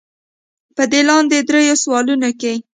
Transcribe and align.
پۀ 0.75 0.83
دې 0.91 1.01
لاندې 1.07 1.37
درې 1.47 1.61
سوالونو 1.83 2.29
کښې 2.41 2.53